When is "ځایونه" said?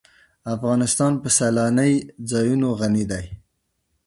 2.29-2.67